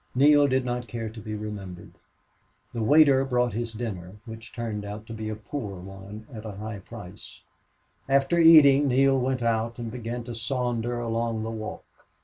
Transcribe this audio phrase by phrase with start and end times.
[0.15, 1.91] Neale did not care to be remembered.
[2.73, 6.53] The waiter brought his dinner, which turned out to be a poor one at a
[6.53, 7.41] high price.
[8.09, 11.85] After eating, Neale went out and began to saunter along the walk.